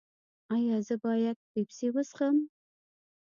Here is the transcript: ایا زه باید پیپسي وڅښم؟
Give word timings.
ایا 0.55 0.77
زه 0.87 0.95
باید 1.03 1.37
پیپسي 1.51 1.87
وڅښم؟ 1.93 2.37